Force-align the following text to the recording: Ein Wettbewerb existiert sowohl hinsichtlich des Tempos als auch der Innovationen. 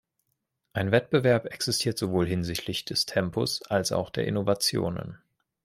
Ein 0.73 0.89
Wettbewerb 0.91 1.53
existiert 1.53 1.99
sowohl 1.99 2.25
hinsichtlich 2.25 2.85
des 2.85 3.05
Tempos 3.05 3.61
als 3.61 3.91
auch 3.91 4.09
der 4.09 4.25
Innovationen. 4.25 5.19